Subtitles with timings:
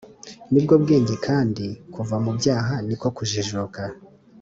[0.51, 3.81] nibwo bwenge Kandi kuva mu byaha ni ko kujijuka